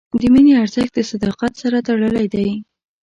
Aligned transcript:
د 0.19 0.21
مینې 0.33 0.53
ارزښت 0.63 0.93
د 0.95 0.99
صداقت 1.11 1.51
سره 1.61 1.77
تړلی 1.87 2.25
دی. 2.33 2.49